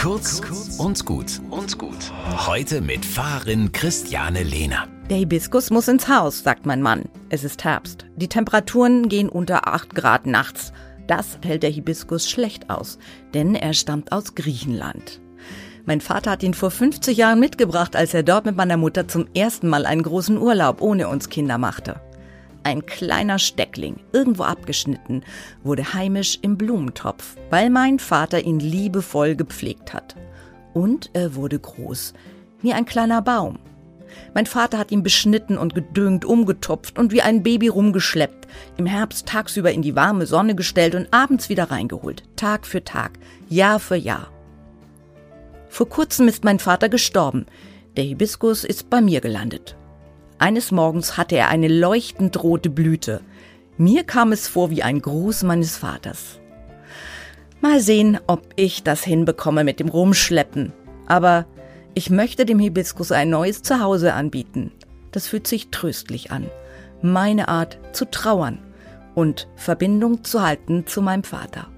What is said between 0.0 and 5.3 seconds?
Kurz und gut und gut. Heute mit Fahrerin Christiane Lehner. Der